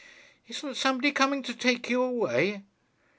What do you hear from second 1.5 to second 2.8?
take you away?'